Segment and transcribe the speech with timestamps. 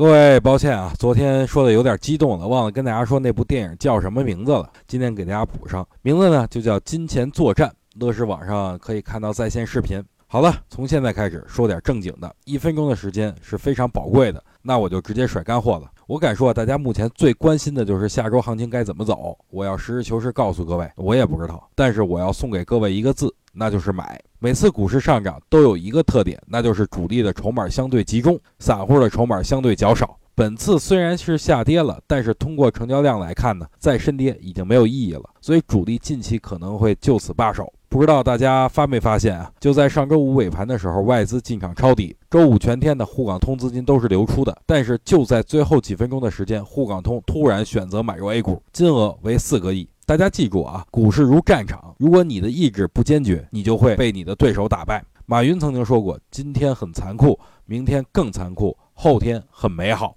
[0.00, 4.66] 各位，抱歉啊，昨天说的有点激动了，忘了跟大家说那部电影叫什么名字了。
[4.86, 7.68] 今天给大家补上，名字呢就叫《金钱作战》，
[8.00, 10.02] 乐视网上可以看到在线视频。
[10.26, 15.90] 好了，从现在开始说点正经的，一分钟的时间是非常宝贵的，那我就直接甩干货了。
[16.10, 19.38] 我敢说，大家目前最关心的就是下周行情该怎么走。
[19.48, 24.20] 我要实事求是告诉各位，我也不知道，但是我要送给各位一个字，那就是买。
[24.40, 30.18] 每次股市上涨都有一个特点，那就是主力的筹码相对集中，散户的筹码相对较少。
[30.34, 37.72] 本次虽然是下跌了，但是通过成交量来看呢，再深跌已经没有意义了，所以主力近期可能会就此罢手。
[37.90, 39.50] 不知道大家发没发现啊？
[39.58, 49.88] 就在上周五尾盘的时候，外资进场抄底，周五全天的沪港通资金都是流出的，但是就在最后几分钟的时间，沪港通突然选择买入 A 股，金额为四个亿。
[50.06, 55.04] 大家记住啊，股市如战场，如果你的意志不坚决，你就会被你的对手打败。
[55.26, 60.16] 马云曾经说过：“今天很残酷，明天更残酷，后天很美好。”